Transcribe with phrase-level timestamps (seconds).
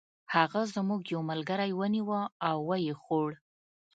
[0.35, 3.29] هغه زموږ یو ملګری ونیوه او و یې خوړ.